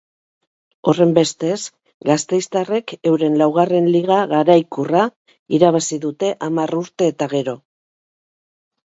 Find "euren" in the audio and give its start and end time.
3.11-3.35